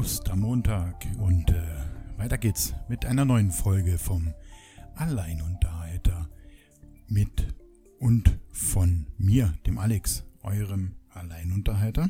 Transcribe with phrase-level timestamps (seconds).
[0.00, 1.84] Ostermontag und äh,
[2.16, 4.32] weiter geht's mit einer neuen Folge vom
[4.94, 6.30] Alleinunterhalter
[7.06, 7.54] mit
[7.98, 12.08] und von mir, dem Alex, eurem Alleinunterhalter.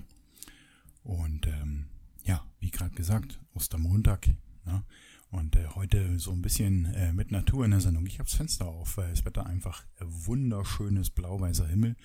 [1.02, 1.86] Und ähm,
[2.22, 4.28] ja, wie gerade gesagt, Ostermontag.
[4.66, 4.84] Ne?
[5.32, 8.06] Und äh, heute so ein bisschen äh, mit Natur in der Sendung.
[8.06, 11.96] Ich habe das Fenster auf, weil das Wetter einfach wunderschönes blau-weißer Himmel.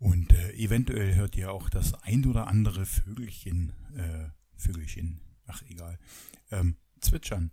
[0.00, 5.98] Und äh, eventuell hört ihr auch das ein oder andere Vögelchen, äh, Vögelchen, ach egal,
[6.50, 7.52] ähm, zwitschern.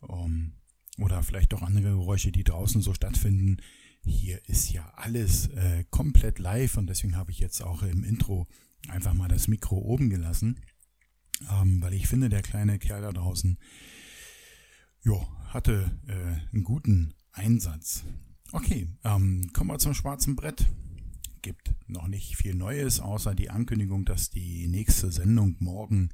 [0.00, 0.52] Um,
[0.98, 3.58] oder vielleicht auch andere Geräusche, die draußen so stattfinden.
[4.02, 8.46] Hier ist ja alles äh, komplett live und deswegen habe ich jetzt auch im Intro
[8.88, 10.60] einfach mal das Mikro oben gelassen,
[11.50, 13.58] ähm, weil ich finde, der kleine Kerl da draußen,
[15.02, 18.04] jo, hatte äh, einen guten Einsatz.
[18.52, 20.66] Okay, ähm, kommen wir zum schwarzen Brett
[21.46, 26.08] gibt noch nicht viel Neues, außer die Ankündigung, dass die nächste Sendung morgen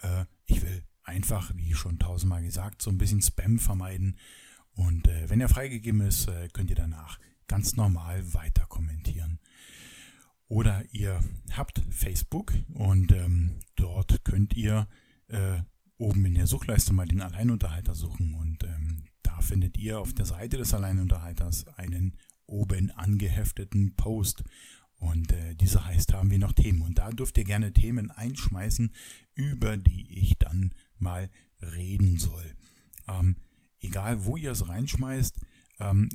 [0.01, 4.17] Äh, ich will einfach, wie schon tausendmal gesagt, so ein bisschen Spam vermeiden.
[4.75, 9.39] Und äh, wenn er freigegeben ist, könnt ihr danach ganz normal weiter kommentieren.
[10.47, 11.19] Oder ihr
[11.51, 14.87] habt Facebook und ähm, dort könnt ihr
[15.27, 15.61] äh,
[15.97, 20.25] oben in der Suchleiste mal den Alleinunterhalter suchen und ähm, da findet ihr auf der
[20.25, 24.43] Seite des Alleinunterhalters einen oben angehefteten Post
[25.03, 26.81] und äh, dieser heißt, haben wir noch Themen.
[26.81, 28.93] Und da dürft ihr gerne Themen einschmeißen,
[29.35, 31.29] über die ich dann mal
[31.61, 32.55] reden soll.
[33.09, 33.35] Ähm,
[33.81, 35.41] egal, wo ihr es reinschmeißt,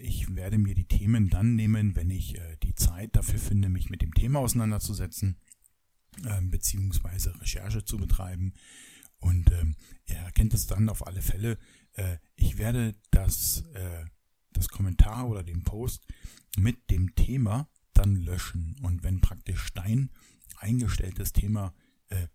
[0.00, 3.90] ich werde mir die Themen dann nehmen, wenn ich äh, die Zeit dafür finde, mich
[3.90, 5.36] mit dem Thema auseinanderzusetzen,
[6.26, 8.54] ähm, beziehungsweise Recherche zu betreiben.
[9.20, 11.58] Und ähm, ihr erkennt es dann auf alle Fälle.
[11.94, 14.04] Äh, ich werde das, äh,
[14.52, 16.06] das Kommentar oder den Post
[16.56, 18.76] mit dem Thema dann löschen.
[18.82, 20.10] Und wenn praktisch dein
[20.56, 21.74] eingestelltes Thema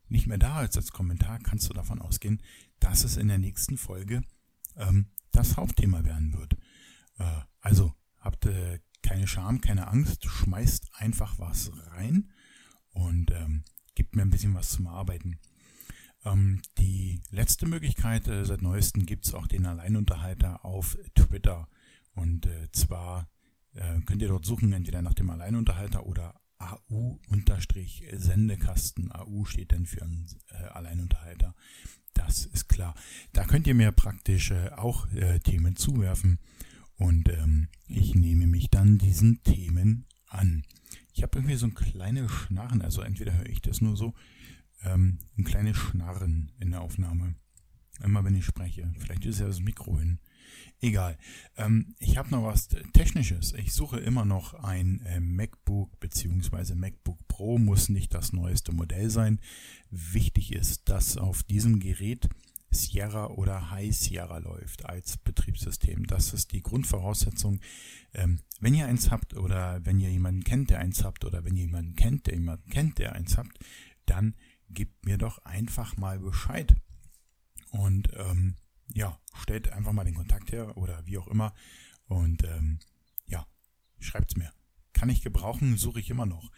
[0.08, 2.44] nicht mehr da ist als Kommentar, kannst du davon ausgehen,
[2.80, 4.22] dass es in der nächsten Folge
[5.32, 6.56] das Hauptthema werden wird.
[7.18, 12.32] Äh, also habt äh, keine Scham, keine Angst, schmeißt einfach was rein
[12.94, 13.64] und ähm,
[13.96, 15.40] gibt mir ein bisschen was zum Arbeiten.
[16.26, 21.70] Ähm, die letzte Möglichkeit, äh, seit neuestem gibt es auch den Alleinunterhalter auf Twitter.
[22.14, 23.30] Und äh, zwar
[23.74, 29.12] äh, könnt ihr dort suchen, entweder nach dem Alleinunterhalter oder AU-Sendekasten.
[29.12, 31.54] AU steht dann für einen äh, Alleinunterhalter.
[32.14, 32.96] Das ist klar.
[33.34, 35.08] Da könnt ihr mir praktisch auch
[35.44, 36.40] Themen zuwerfen.
[36.98, 40.64] Und ähm, ich nehme mich dann diesen Themen an.
[41.14, 44.14] Ich habe irgendwie so ein kleines Schnarren, also entweder höre ich das nur so,
[44.84, 47.36] ähm, ein kleines Schnarren in der Aufnahme.
[48.04, 48.92] Immer wenn ich spreche.
[48.98, 50.20] Vielleicht ist ja das Mikro hin.
[50.82, 51.18] Egal.
[51.56, 53.54] Ähm, ich habe noch was Technisches.
[53.54, 56.76] Ich suche immer noch ein äh, MacBook bzw.
[56.76, 57.58] MacBook Pro.
[57.58, 59.40] Muss nicht das neueste Modell sein.
[59.90, 62.28] Wichtig ist, dass auf diesem Gerät
[62.74, 66.06] Sierra oder High Sierra läuft als Betriebssystem.
[66.08, 67.60] Das ist die Grundvoraussetzung.
[68.14, 71.56] Ähm, wenn ihr eins habt oder wenn ihr jemanden kennt, der eins habt oder wenn
[71.56, 73.58] ihr jemanden kennt, der jemanden kennt, der eins habt,
[74.06, 74.36] dann
[74.70, 76.76] gebt mir doch einfach mal Bescheid.
[77.72, 78.56] Und ähm,
[78.94, 81.54] ja, stellt einfach mal den Kontakt her oder wie auch immer.
[82.06, 82.80] Und ähm,
[83.26, 83.48] ja,
[84.00, 84.52] schreibt's mir.
[84.94, 86.52] Kann ich gebrauchen, suche ich immer noch.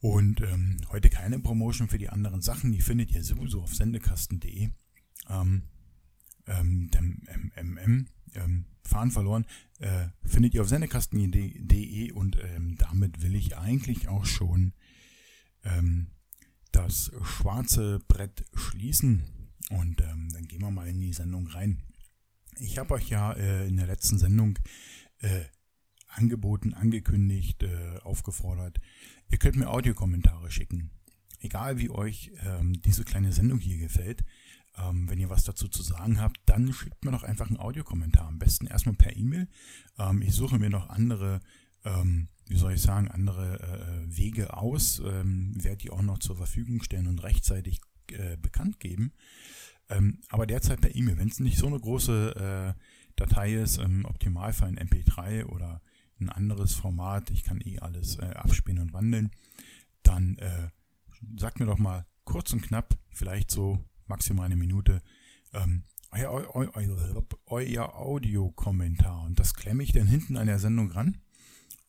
[0.00, 4.70] Und ähm, heute keine Promotion für die anderen Sachen, die findet ihr sowieso auf sendekasten.de.
[5.28, 5.62] Ähm,
[6.46, 7.22] ähm, dem
[7.54, 9.46] MMM, ähm, Fahren verloren,
[9.80, 14.72] äh, findet ihr auf sendekasten.de und ähm, damit will ich eigentlich auch schon
[15.62, 16.08] ähm,
[16.72, 19.24] das schwarze Brett schließen
[19.70, 21.82] und ähm, dann gehen wir mal in die Sendung rein.
[22.60, 24.58] Ich habe euch ja äh, in der letzten Sendung
[25.20, 25.44] äh,
[26.08, 28.80] angeboten, angekündigt, äh, aufgefordert,
[29.30, 30.90] ihr könnt mir Audiokommentare schicken.
[31.40, 34.24] Egal wie euch ähm, diese kleine Sendung hier gefällt,
[34.78, 38.26] ähm, wenn ihr was dazu zu sagen habt, dann schickt mir doch einfach einen Audiokommentar.
[38.26, 39.48] Am besten erstmal per E-Mail.
[39.98, 41.40] Ähm, ich suche mir noch andere,
[41.84, 46.36] ähm, wie soll ich sagen, andere äh, Wege aus, ähm, werde die auch noch zur
[46.36, 47.80] Verfügung stellen und rechtzeitig
[48.12, 49.12] äh, bekannt geben.
[49.88, 51.18] Ähm, aber derzeit per E-Mail.
[51.18, 52.80] Wenn es nicht so eine große äh,
[53.16, 55.80] Datei ist, im Optimalfall ein MP3 oder
[56.20, 59.30] ein anderes Format, ich kann eh alles äh, abspielen und wandeln,
[60.02, 60.68] dann äh,
[61.36, 65.02] sagt mir doch mal kurz und knapp, vielleicht so maximal eine Minute,
[65.52, 69.24] ähm, euer, euer, euer, euer Audiokommentar.
[69.24, 71.18] Und das klemme ich dann hinten an der Sendung ran,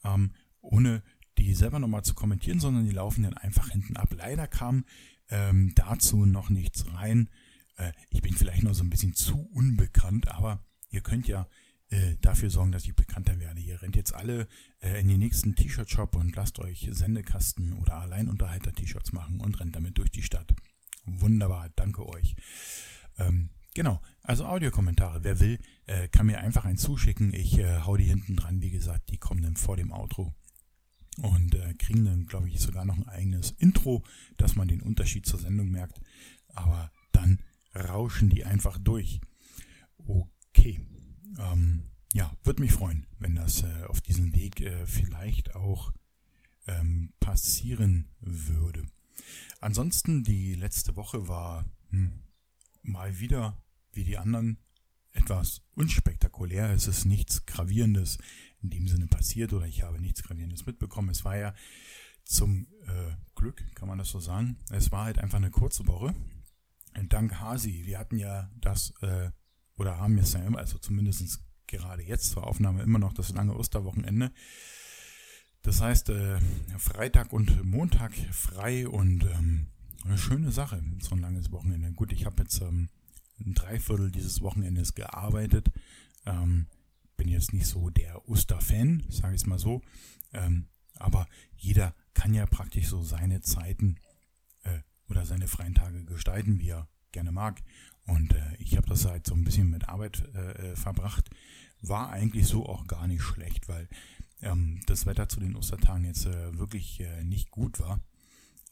[0.03, 0.31] ähm,
[0.61, 1.03] ohne
[1.37, 4.09] die selber nochmal zu kommentieren, sondern die laufen dann einfach hinten ab.
[4.15, 4.85] Leider kam
[5.29, 7.29] ähm, dazu noch nichts rein.
[7.77, 11.47] Äh, ich bin vielleicht noch so ein bisschen zu unbekannt, aber ihr könnt ja
[11.89, 13.61] äh, dafür sorgen, dass ich bekannter werde.
[13.61, 14.47] Ihr rennt jetzt alle
[14.79, 19.97] äh, in den nächsten T-Shirt-Shop und lasst euch Sendekasten oder Alleinunterhalter-T-Shirts machen und rennt damit
[19.97, 20.53] durch die Stadt.
[21.19, 22.35] Wunderbar, danke euch.
[23.17, 25.23] Ähm, genau, also Audiokommentare.
[25.23, 27.33] Wer will, äh, kann mir einfach einen zuschicken.
[27.33, 28.61] Ich äh, hau die hinten dran.
[28.61, 30.33] Wie gesagt, die kommen dann vor dem Outro
[31.21, 34.03] und äh, kriegen dann, glaube ich, sogar noch ein eigenes Intro,
[34.37, 35.99] dass man den Unterschied zur Sendung merkt.
[36.53, 37.39] Aber dann
[37.75, 39.19] rauschen die einfach durch.
[39.97, 40.79] Okay.
[41.37, 41.83] Ähm,
[42.13, 45.93] ja, würde mich freuen, wenn das äh, auf diesem Weg äh, vielleicht auch
[46.67, 48.83] ähm, passieren würde.
[49.59, 52.23] Ansonsten, die letzte Woche war hm,
[52.81, 53.61] mal wieder,
[53.93, 54.57] wie die anderen,
[55.11, 56.69] etwas unspektakulär.
[56.71, 58.19] Es ist nichts Gravierendes
[58.61, 61.09] in dem Sinne passiert oder ich habe nichts Gravierendes mitbekommen.
[61.09, 61.53] Es war ja
[62.25, 64.57] zum äh, Glück, kann man das so sagen.
[64.69, 66.13] Es war halt einfach eine kurze Woche.
[67.07, 69.31] Dank Hasi, wir hatten ja das, äh,
[69.77, 73.55] oder haben es ja immer, also zumindest gerade jetzt zur Aufnahme immer noch das lange
[73.55, 74.31] Osterwochenende.
[75.61, 76.39] Das heißt, äh,
[76.77, 79.67] Freitag und Montag frei und ähm,
[80.05, 81.91] eine schöne Sache, so ein langes Wochenende.
[81.91, 82.89] Gut, ich habe jetzt ähm,
[83.39, 85.69] ein Dreiviertel dieses Wochenendes gearbeitet.
[86.25, 86.67] Ähm,
[87.17, 89.81] bin jetzt nicht so der Osterfan, sage ich es mal so.
[90.33, 93.97] Ähm, aber jeder kann ja praktisch so seine Zeiten
[94.63, 97.61] äh, oder seine freien Tage gestalten, wie er gerne mag.
[98.05, 101.29] Und äh, ich habe das halt so ein bisschen mit Arbeit äh, äh verbracht.
[101.81, 103.87] War eigentlich so auch gar nicht schlecht, weil
[104.41, 108.01] ähm, das Wetter zu den Ostertagen jetzt äh, wirklich äh, nicht gut war.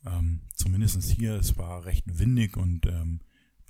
[0.05, 3.21] Ähm, Zumindest hier, es war recht windig und ähm,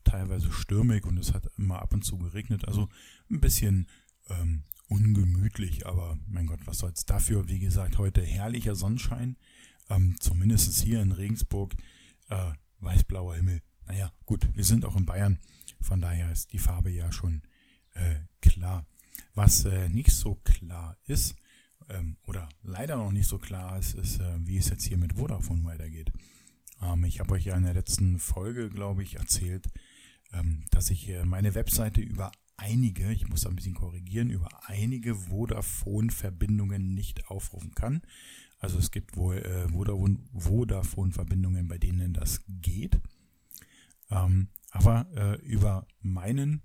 [0.04, 2.68] teilweise stürmig und es hat immer ab und zu geregnet.
[2.68, 2.90] Also
[3.30, 3.88] ein bisschen
[4.30, 7.48] ähm, ungemütlich, aber mein Gott, was soll's dafür?
[7.50, 9.38] Wie gesagt, heute herrlicher Sonnenschein.
[9.90, 11.76] Ähm, zumindest hier in Regensburg
[12.30, 13.62] äh, weiß-blauer Himmel.
[13.86, 15.40] Naja, gut, wir sind auch in Bayern,
[15.80, 17.42] von daher ist die Farbe ja schon
[17.94, 18.86] äh, klar.
[19.34, 21.36] Was äh, nicht so klar ist,
[21.90, 25.14] ähm, oder leider noch nicht so klar ist, ist, äh, wie es jetzt hier mit
[25.14, 26.12] Vodafone weitergeht.
[26.82, 29.68] Ähm, ich habe euch ja in der letzten Folge, glaube ich, erzählt,
[30.34, 34.50] ähm, dass ich äh, meine Webseite über einige, ich muss da ein bisschen korrigieren, über
[34.66, 38.02] einige Vodafone-Verbindungen nicht aufrufen kann.
[38.60, 43.00] Also es gibt wohl äh, Vodafone-Verbindungen, bei denen das geht.
[44.10, 46.64] Ähm, aber äh, über meinen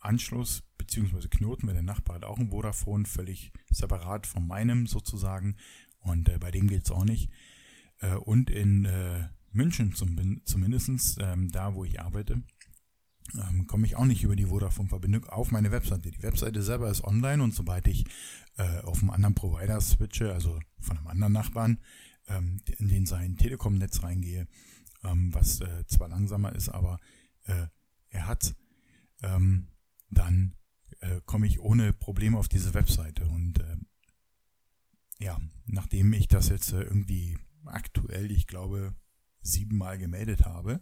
[0.00, 1.28] Anschluss bzw.
[1.28, 5.56] Knoten, weil der Nachbar hat auch ein Vodafone, völlig separat von meinem sozusagen.
[6.00, 7.30] Und äh, bei dem geht es auch nicht.
[8.00, 12.42] Äh, und in äh, München zum, zumindest, ähm, da wo ich arbeite,
[13.34, 16.10] ähm, komme ich auch nicht über die Vodafone-Verbindung auf meine Webseite.
[16.10, 18.04] Die Webseite selber ist online und sobald ich
[18.56, 21.78] äh, auf einem anderen Provider switche, also von einem anderen Nachbarn,
[22.28, 24.46] ähm, in den sein Telekom-Netz reingehe,
[25.04, 26.98] ähm, was äh, zwar langsamer ist, aber
[27.44, 27.66] äh,
[28.10, 28.54] er hat,
[29.22, 29.68] ähm,
[30.10, 30.54] dann
[31.00, 33.26] äh, komme ich ohne Probleme auf diese Webseite.
[33.26, 33.76] Und äh,
[35.18, 38.94] ja, nachdem ich das jetzt äh, irgendwie aktuell, ich glaube,
[39.40, 40.80] siebenmal gemeldet habe,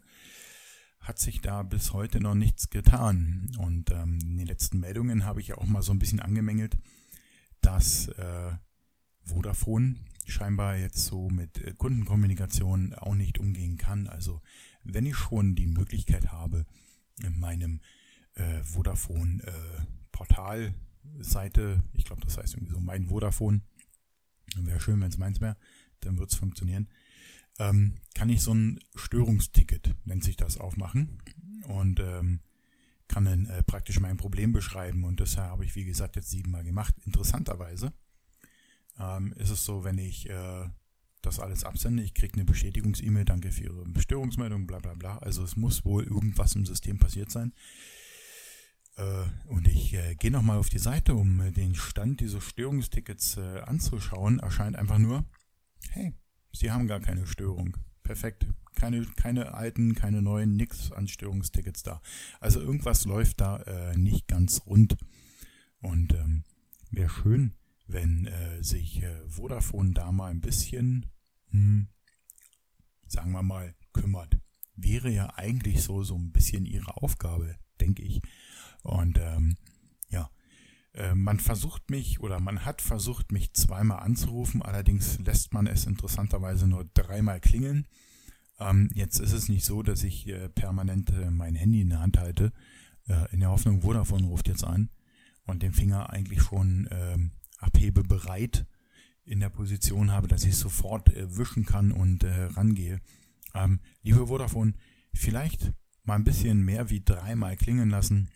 [1.00, 3.54] hat sich da bis heute noch nichts getan.
[3.58, 6.78] Und ähm, in den letzten Meldungen habe ich ja auch mal so ein bisschen angemängelt,
[7.60, 8.52] dass äh,
[9.22, 9.96] Vodafone
[10.26, 14.06] scheinbar jetzt so mit äh, Kundenkommunikation auch nicht umgehen kann.
[14.06, 14.40] Also
[14.82, 16.64] wenn ich schon die Möglichkeit habe,
[17.22, 17.80] in meinem
[18.34, 23.62] äh, Vodafone äh, Portalseite, ich glaube, das heißt irgendwie so mein Vodafone.
[24.56, 25.56] Wäre schön, wenn es meins wäre,
[26.00, 26.88] dann wird es funktionieren.
[27.58, 31.22] Ähm, kann ich so ein Störungsticket, nennt sich das, aufmachen
[31.66, 32.40] und ähm,
[33.08, 35.04] kann dann äh, praktisch mein Problem beschreiben.
[35.04, 36.94] Und das habe ich, wie gesagt, jetzt siebenmal gemacht.
[37.04, 37.92] Interessanterweise
[38.98, 40.68] ähm, ist es so, wenn ich äh,
[41.22, 45.18] das alles absende, ich kriege eine Bestätigungs-E-Mail, danke für Ihre Störungsmeldung, bla bla bla.
[45.18, 47.52] Also es muss wohl irgendwas im System passiert sein.
[48.96, 53.36] Äh, und ich äh, gehe nochmal auf die Seite, um äh, den Stand dieses Störungstickets
[53.36, 54.38] äh, anzuschauen.
[54.38, 55.24] Erscheint einfach nur,
[55.90, 56.14] hey,
[56.52, 57.76] Sie haben gar keine Störung.
[58.02, 58.46] Perfekt.
[58.76, 62.00] Keine, keine alten, keine neuen, nix an Störungstickets da.
[62.40, 64.96] Also irgendwas läuft da äh, nicht ganz rund.
[65.80, 66.44] Und ähm,
[66.90, 67.54] wäre schön,
[67.86, 71.06] wenn äh, sich äh, Vodafone da mal ein bisschen,
[71.50, 71.88] hm,
[73.06, 74.38] sagen wir mal, kümmert.
[74.76, 78.22] Wäre ja eigentlich so, so ein bisschen ihre Aufgabe, denke ich.
[78.84, 79.56] Und ähm,
[80.10, 80.30] ja,
[80.92, 85.86] äh, man versucht mich oder man hat versucht, mich zweimal anzurufen, allerdings lässt man es
[85.86, 87.88] interessanterweise nur dreimal klingeln.
[88.60, 92.00] Ähm, jetzt ist es nicht so, dass ich äh, permanent äh, mein Handy in der
[92.00, 92.52] Hand halte,
[93.08, 94.90] äh, in der Hoffnung, Vodafone ruft jetzt an
[95.46, 98.66] und den Finger eigentlich schon ähm, abhebebereit
[99.24, 103.00] in der Position habe, dass ich sofort äh, wischen kann und rangehe.
[103.54, 104.74] Ähm, liebe Vodafone,
[105.14, 105.72] vielleicht
[106.02, 108.28] mal ein bisschen mehr wie dreimal klingen lassen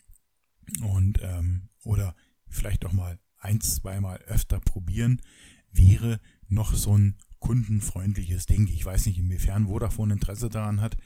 [0.83, 2.15] und ähm, oder
[2.49, 5.23] vielleicht auch mal ein, zweimal öfter probieren,
[5.71, 8.67] wäre noch so ein kundenfreundliches Ding.
[8.67, 10.97] Ich weiß nicht, inwiefern Vodafone Interesse daran hat,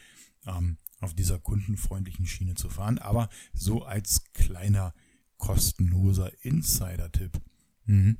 [0.47, 4.95] ähm, auf dieser kundenfreundlichen Schiene zu fahren, aber so als kleiner
[5.37, 7.41] kostenloser Insider-Tipp.
[7.85, 8.19] Mhm.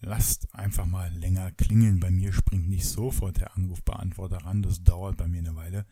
[0.00, 2.00] Lasst einfach mal länger klingeln.
[2.00, 4.62] Bei mir springt nicht sofort der Anrufbeantworter ran.
[4.62, 5.86] Das dauert bei mir eine Weile.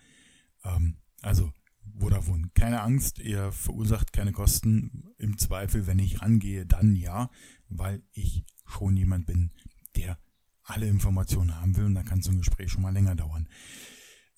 [0.64, 1.52] Ähm, also
[1.98, 5.04] Vodafone, keine Angst, ihr verursacht keine Kosten.
[5.18, 7.30] Im Zweifel, wenn ich rangehe, dann ja,
[7.68, 9.52] weil ich schon jemand bin,
[9.96, 10.18] der
[10.62, 13.48] alle Informationen haben will und da kann so ein Gespräch schon mal länger dauern.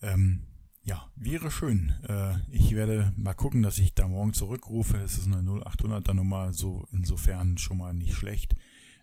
[0.02, 0.42] Ähm,
[0.82, 1.94] ja, wäre schön.
[2.08, 4.98] Äh, ich werde mal gucken, dass ich da morgen zurückrufe.
[4.98, 8.54] Es ist eine 0800er Nummer, so insofern schon mal nicht schlecht.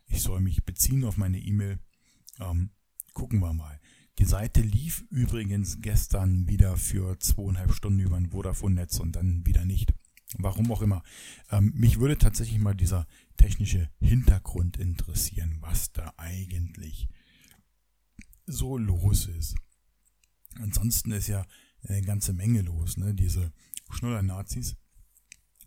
[0.05, 1.79] Ich soll mich beziehen auf meine E-Mail.
[2.39, 2.71] Ähm,
[3.13, 3.79] gucken wir mal.
[4.19, 9.65] Die Seite lief übrigens gestern wieder für zweieinhalb Stunden über ein Vodafone-Netz und dann wieder
[9.65, 9.93] nicht.
[10.37, 11.03] Warum auch immer.
[11.51, 17.07] Ähm, mich würde tatsächlich mal dieser technische Hintergrund interessieren, was da eigentlich
[18.45, 19.55] so los ist.
[20.59, 21.45] Ansonsten ist ja
[21.87, 23.13] eine ganze Menge los, ne?
[23.13, 23.51] Diese
[23.89, 24.75] Schnuller-Nazis,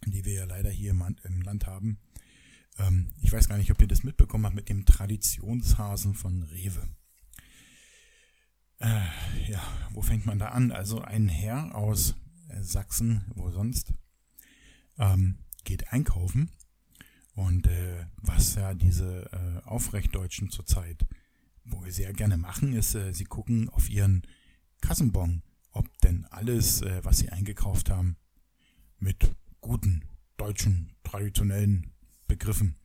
[0.04, 1.98] die wir ja leider hier im Land haben.
[2.78, 6.88] Ähm, ich weiß gar nicht, ob ihr das mitbekommen habt mit dem Traditionshasen von Rewe.
[8.78, 10.70] Äh, ja, wo fängt man da an?
[10.70, 12.14] Also ein Herr aus
[12.48, 13.92] äh, Sachsen, wo sonst,
[14.98, 16.50] ähm, geht einkaufen.
[17.34, 21.06] Und äh, was ja diese äh, Aufrechtdeutschen zurzeit
[21.64, 24.22] wohl sehr gerne machen, ist, äh, sie gucken auf ihren
[24.80, 25.42] Kassenbon,
[25.72, 28.16] ob denn alles, äh, was sie eingekauft haben,
[28.98, 30.04] mit guten
[30.36, 31.92] deutschen traditionellen
[32.26, 32.76] Begriffen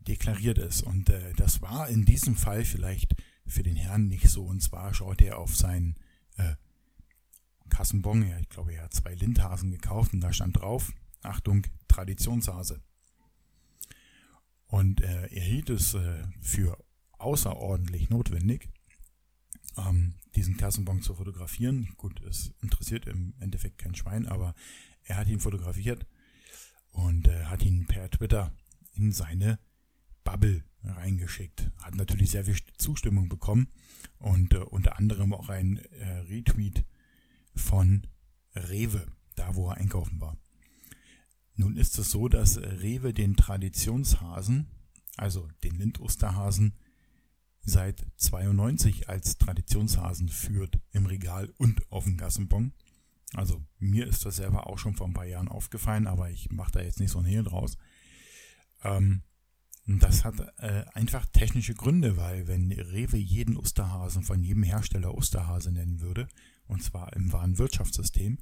[0.00, 0.82] deklariert ist.
[0.82, 3.14] Und äh, das war in diesem Fall vielleicht
[3.48, 4.44] für den Herrn nicht so.
[4.44, 5.96] Und zwar schaut er auf seinen
[6.36, 6.54] äh,
[7.68, 8.26] Kassenbon.
[8.26, 12.80] Ja, ich glaube, er hat zwei Lindhasen gekauft und da stand drauf, Achtung, Traditionshase.
[14.66, 16.78] Und äh, er hielt es äh, für
[17.12, 18.68] außerordentlich notwendig,
[19.76, 21.88] ähm, diesen Kassenbon zu fotografieren.
[21.96, 24.54] Gut, es interessiert im Endeffekt kein Schwein, aber
[25.04, 26.06] er hat ihn fotografiert
[26.92, 28.52] und äh, hat ihn per Twitter
[28.92, 29.58] in seine
[30.28, 31.70] Bubble reingeschickt.
[31.78, 33.68] Hat natürlich sehr viel Zustimmung bekommen
[34.18, 36.84] und äh, unter anderem auch ein äh, Retweet
[37.54, 38.06] von
[38.54, 39.06] Rewe,
[39.36, 40.36] da wo er einkaufen war.
[41.54, 44.66] Nun ist es so, dass Rewe den Traditionshasen,
[45.16, 46.74] also den Lindosterhasen,
[47.62, 52.74] seit 92 als Traditionshasen führt im Regal und auf dem Gassenbon.
[53.32, 56.72] Also mir ist das selber auch schon vor ein paar Jahren aufgefallen, aber ich mache
[56.72, 57.78] da jetzt nicht so ein Hehl draus.
[58.84, 59.22] Ähm,
[59.88, 65.72] das hat äh, einfach technische Gründe, weil wenn Rewe jeden Osterhasen von jedem Hersteller Osterhase
[65.72, 66.28] nennen würde,
[66.66, 68.38] und zwar im Warenwirtschaftssystem,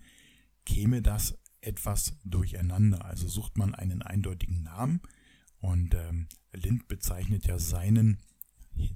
[0.64, 3.04] käme das etwas durcheinander.
[3.04, 5.00] Also sucht man einen eindeutigen Namen
[5.60, 8.18] und ähm, Lind bezeichnet ja seinen,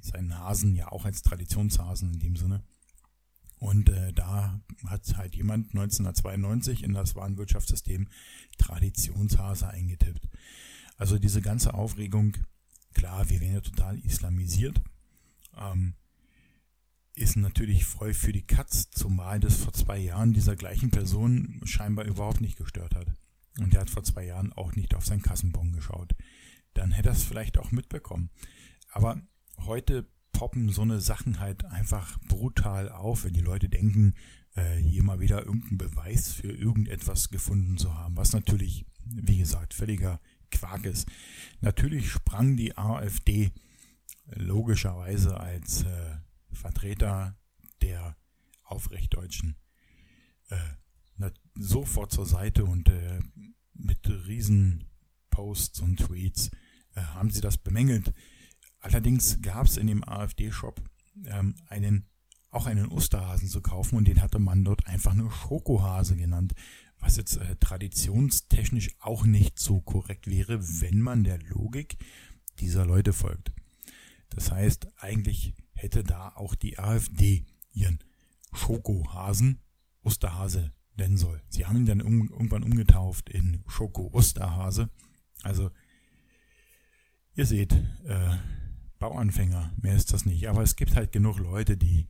[0.01, 2.65] seinen Hasen ja auch als Traditionshasen in dem Sinne.
[3.59, 8.09] Und äh, da hat halt jemand 1992 in das Warenwirtschaftssystem
[8.57, 10.29] Traditionshase eingetippt.
[11.01, 12.37] Also diese ganze Aufregung,
[12.93, 14.83] klar, wir werden ja total islamisiert,
[15.57, 15.95] ähm,
[17.15, 22.05] ist natürlich voll für die Katz, zumal das vor zwei Jahren dieser gleichen Person scheinbar
[22.05, 23.07] überhaupt nicht gestört hat.
[23.59, 26.15] und der hat vor zwei Jahren auch nicht auf seinen Kassenbon geschaut,
[26.75, 28.29] dann hätte er es vielleicht auch mitbekommen.
[28.93, 29.23] Aber
[29.57, 34.15] heute poppen so eine Sachen halt einfach brutal auf, wenn die Leute denken,
[34.55, 39.73] äh, hier mal wieder irgendeinen Beweis für irgendetwas gefunden zu haben, was natürlich, wie gesagt,
[39.73, 41.09] völliger Quark ist.
[41.61, 43.51] Natürlich sprang die AfD
[44.27, 46.17] logischerweise als äh,
[46.53, 47.37] Vertreter
[47.83, 48.17] der
[48.65, 49.57] Aufrechtdeutschen
[50.49, 50.57] äh,
[51.55, 53.21] sofort zur Seite und äh,
[53.75, 54.85] mit riesen
[55.31, 56.51] Posts und Tweets
[56.95, 58.13] äh, haben sie das bemängelt.
[58.81, 60.81] Allerdings gab es in dem AfD-Shop
[61.27, 62.07] ähm, einen
[62.51, 66.53] auch einen Osterhasen zu kaufen und den hatte man dort einfach nur Schokohase genannt,
[67.01, 71.97] was jetzt äh, traditionstechnisch auch nicht so korrekt wäre, wenn man der Logik
[72.59, 73.53] dieser Leute folgt.
[74.31, 77.99] Das heißt, eigentlich hätte da auch die AfD ihren
[78.53, 79.61] Schokohasen
[80.03, 81.43] Osterhase nennen soll.
[81.49, 84.91] Sie haben ihn dann irgendwann umgetauft in Schoko Osterhase.
[85.43, 85.71] Also,
[87.35, 87.73] ihr seht,
[88.05, 88.37] äh,
[88.99, 90.49] Bauanfänger, mehr ist das nicht.
[90.49, 92.07] Aber es gibt halt genug Leute, die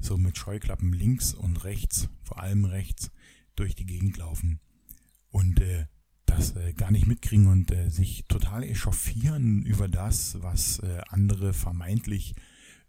[0.00, 3.10] so mit Scheuklappen links und rechts, vor allem rechts,
[3.56, 4.60] durch die Gegend laufen
[5.30, 5.86] und äh,
[6.26, 11.52] das äh, gar nicht mitkriegen und äh, sich total echauffieren über das, was äh, andere
[11.52, 12.34] vermeintlich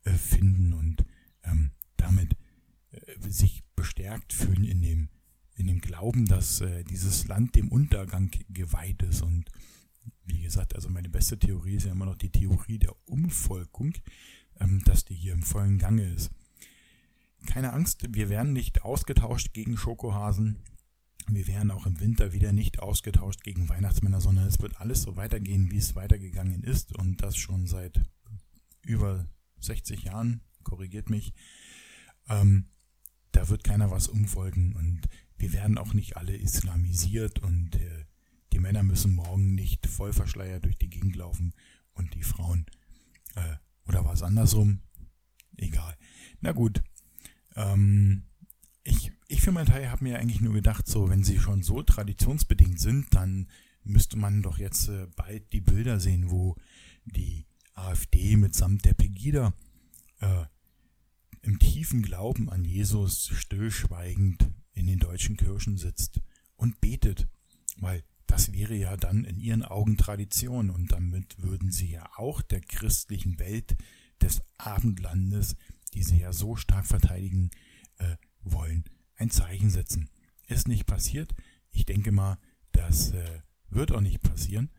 [0.04, 1.06] äh, finden und
[1.44, 2.36] ähm, damit
[2.92, 5.10] äh, sich bestärkt fühlen in dem,
[5.56, 9.22] in dem Glauben, dass äh, dieses Land dem Untergang geweiht ist.
[9.22, 9.50] Und
[10.26, 13.94] wie gesagt, also meine beste Theorie ist ja immer noch die Theorie der Umvolkung,
[14.60, 16.32] ähm, dass die hier im vollen Gange ist.
[17.46, 20.58] Keine Angst, wir werden nicht ausgetauscht gegen Schokohasen.
[21.28, 25.16] Wir werden auch im Winter wieder nicht ausgetauscht gegen Weihnachtsmänner, sondern es wird alles so
[25.16, 28.02] weitergehen, wie es weitergegangen ist und das schon seit
[28.84, 29.28] über
[29.60, 31.34] 60 Jahren, korrigiert mich.
[32.30, 32.70] Ähm,
[33.32, 35.02] da wird keiner was umfolgen und
[35.38, 38.06] wir werden auch nicht alle islamisiert und äh,
[38.54, 41.54] die Männer müssen morgen nicht voll verschleiert durch die Gegend laufen
[41.94, 42.66] und die Frauen
[43.36, 43.56] äh,
[43.88, 44.82] oder was andersrum.
[45.58, 45.98] Egal.
[46.40, 46.82] Na gut.
[47.56, 48.24] Ähm,
[48.84, 51.82] ich, ich für meinen Teil habe mir eigentlich nur gedacht, so wenn sie schon so
[51.82, 53.50] traditionsbedingt sind, dann
[53.84, 56.56] müsste man doch jetzt äh, bald die Bilder sehen, wo
[57.06, 59.54] die AfD mitsamt der Pegida
[60.20, 60.46] äh,
[61.42, 66.22] im tiefen Glauben an Jesus stillschweigend in den deutschen Kirchen sitzt
[66.56, 67.28] und betet,
[67.78, 72.42] weil das wäre ja dann in ihren Augen Tradition und damit würden sie ja auch
[72.42, 73.76] der christlichen Welt
[74.22, 75.56] des Abendlandes,
[75.96, 77.50] die sie ja so stark verteidigen
[77.98, 78.84] äh, wollen,
[79.16, 80.10] ein Zeichen setzen.
[80.48, 81.34] Ist nicht passiert.
[81.72, 82.38] Ich denke mal,
[82.72, 84.70] das äh, wird auch nicht passieren.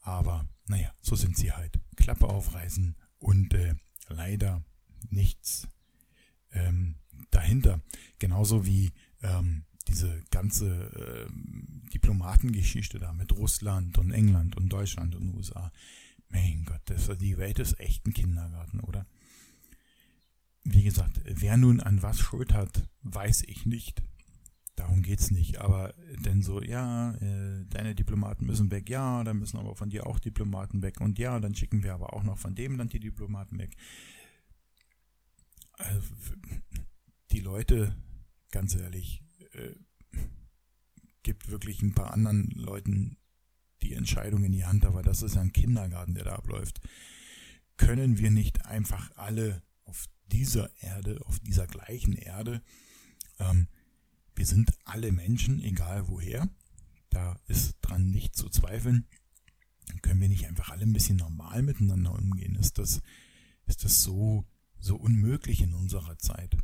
[0.00, 1.80] Aber naja, so sind sie halt.
[1.96, 3.74] Klappe aufreißen und äh,
[4.08, 4.62] leider
[5.10, 5.66] nichts
[6.52, 6.96] ähm,
[7.30, 7.80] dahinter.
[8.18, 15.34] Genauso wie ähm, diese ganze ähm, Diplomatengeschichte da mit Russland und England und Deutschland und
[15.34, 15.72] USA.
[16.28, 19.06] Mein Gott, das, die Welt ist echt ein Kindergarten, oder?
[20.64, 24.02] Wie gesagt, wer nun an was Schuld hat, weiß ich nicht.
[24.76, 25.58] Darum geht's nicht.
[25.58, 30.06] Aber denn so, ja, äh, deine Diplomaten müssen weg, ja, dann müssen aber von dir
[30.06, 31.00] auch Diplomaten weg.
[31.00, 33.76] Und ja, dann schicken wir aber auch noch von dem Land die Diplomaten weg.
[35.74, 36.14] Also,
[37.30, 37.94] die Leute,
[38.50, 39.22] ganz ehrlich,
[39.52, 39.74] äh,
[41.22, 43.16] gibt wirklich ein paar anderen Leuten
[43.82, 46.80] die Entscheidung in die Hand, aber das ist ein Kindergarten, der da abläuft.
[47.76, 52.62] Können wir nicht einfach alle auf dieser Erde, auf dieser gleichen Erde,
[53.38, 53.68] ähm,
[54.34, 56.48] wir sind alle Menschen, egal woher,
[57.10, 59.06] da ist dran nicht zu zweifeln,
[60.02, 62.56] können wir nicht einfach alle ein bisschen normal miteinander umgehen?
[62.56, 63.00] Ist das,
[63.66, 64.46] ist das so
[64.84, 66.56] so unmöglich in unserer Zeit.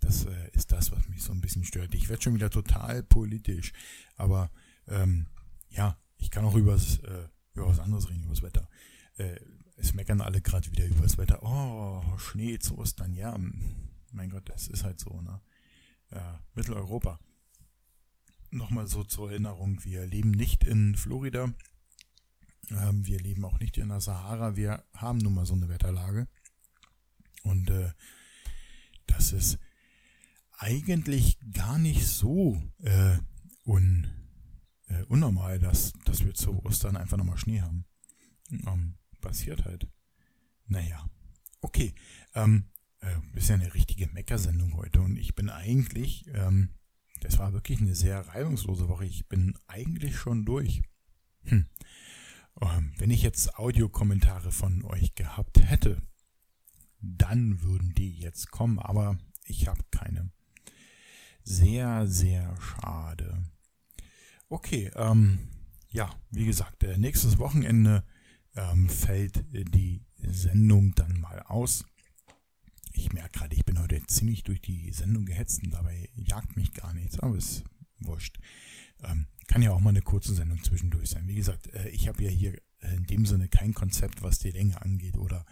[0.00, 1.94] Das äh, ist das, was mich so ein bisschen stört.
[1.94, 3.72] Ich werde schon wieder total politisch,
[4.16, 4.50] aber
[4.88, 5.26] ähm,
[5.70, 6.76] ja, ich kann auch äh, über
[7.68, 8.68] was anderes reden, über das Wetter.
[9.16, 9.36] Äh,
[9.78, 11.42] es meckern alle gerade wieder über das Wetter.
[11.42, 13.36] Oh, Schnee zu Ostern, ja,
[14.12, 15.40] mein Gott, das ist halt so, ne?
[16.10, 17.20] Ja, Mitteleuropa.
[18.50, 21.52] Nochmal so zur Erinnerung, wir leben nicht in Florida,
[22.70, 26.28] ähm, wir leben auch nicht in der Sahara, wir haben nun mal so eine Wetterlage.
[27.42, 27.92] Und äh,
[29.06, 29.58] das ist
[30.58, 33.18] eigentlich gar nicht so äh,
[33.64, 34.06] un,
[34.86, 37.84] äh, unnormal, dass, dass wir zu Ostern einfach nochmal Schnee haben.
[38.50, 39.86] Ähm, passiert halt.
[40.66, 41.08] Naja,
[41.60, 41.94] okay.
[42.34, 42.64] Ähm,
[43.00, 46.70] äh, ist ja eine richtige Meckersendung heute und ich bin eigentlich, ähm,
[47.20, 49.04] das war wirklich eine sehr reibungslose Woche.
[49.04, 50.82] Ich bin eigentlich schon durch.
[51.44, 51.66] Hm.
[52.60, 56.02] Ähm, wenn ich jetzt Audiokommentare von euch gehabt hätte,
[57.00, 60.30] dann würden die jetzt kommen, aber ich habe keine.
[61.44, 63.44] Sehr, sehr schade.
[64.48, 65.48] Okay, ähm,
[65.88, 68.04] ja, wie gesagt, äh, nächstes Wochenende
[68.58, 71.84] ähm, fällt die Sendung dann mal aus.
[72.92, 76.72] Ich merke gerade, ich bin heute ziemlich durch die Sendung gehetzt und dabei jagt mich
[76.74, 77.64] gar nichts, aber ist
[78.00, 78.38] wurscht.
[79.04, 81.28] Ähm, kann ja auch mal eine kurze Sendung zwischendurch sein.
[81.28, 84.80] Wie gesagt, äh, ich habe ja hier in dem Sinne kein Konzept, was die Länge
[84.82, 85.44] angeht oder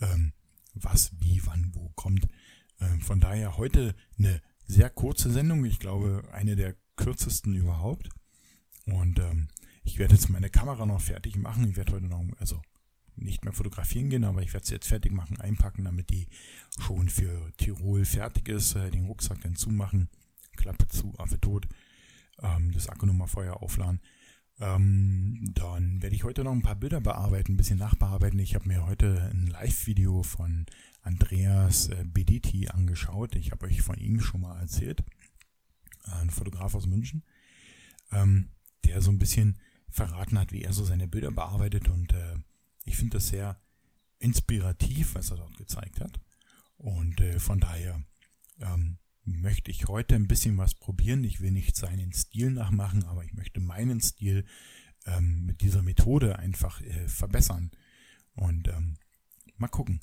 [0.00, 0.32] ähm,
[0.74, 2.28] was, wie, wann, wo kommt.
[2.80, 5.64] Ähm, von daher heute eine sehr kurze Sendung.
[5.64, 8.08] Ich glaube, eine der kürzesten überhaupt.
[8.84, 9.48] Und ähm,
[9.86, 11.70] ich werde jetzt meine Kamera noch fertig machen.
[11.70, 12.60] Ich werde heute noch, also
[13.14, 16.26] nicht mehr fotografieren gehen, aber ich werde sie jetzt fertig machen, einpacken, damit die
[16.78, 18.74] schon für Tirol fertig ist.
[18.74, 20.08] Äh, den Rucksack dann zumachen,
[20.56, 21.66] Klappe zu, Affe tot,
[22.42, 24.00] ähm, das Akku nochmal vorher aufladen.
[24.58, 28.38] Ähm, dann werde ich heute noch ein paar Bilder bearbeiten, ein bisschen nachbearbeiten.
[28.40, 30.66] Ich habe mir heute ein Live-Video von
[31.00, 33.36] Andreas äh, Bediti angeschaut.
[33.36, 35.04] Ich habe euch von ihm schon mal erzählt.
[36.06, 37.22] Äh, ein Fotograf aus München,
[38.10, 38.48] ähm,
[38.84, 39.58] der so ein bisschen
[39.96, 41.88] verraten hat, wie er so seine Bilder bearbeitet.
[41.88, 42.36] Und äh,
[42.84, 43.60] ich finde das sehr
[44.18, 46.20] inspirativ, was er dort gezeigt hat.
[46.76, 48.02] Und äh, von daher
[48.60, 51.24] ähm, möchte ich heute ein bisschen was probieren.
[51.24, 54.44] Ich will nicht seinen Stil nachmachen, aber ich möchte meinen Stil
[55.06, 57.70] ähm, mit dieser Methode einfach äh, verbessern.
[58.34, 58.96] Und ähm,
[59.56, 60.00] mal gucken.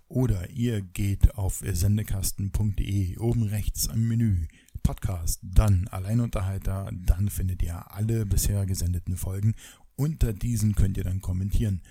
[0.09, 4.47] Oder ihr geht auf sendekasten.de, oben rechts am Menü,
[4.85, 9.57] Podcast, dann Alleinunterhalter, dann findet ihr alle bisher gesendeten Folgen.
[9.97, 11.83] Unter diesen könnt ihr dann kommentieren.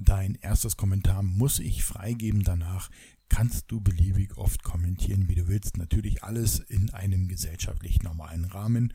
[0.00, 2.42] Dein erstes Kommentar muss ich freigeben.
[2.42, 2.90] Danach
[3.28, 5.76] kannst du beliebig oft kommentieren, wie du willst.
[5.76, 8.92] Natürlich alles in einem gesellschaftlich normalen Rahmen.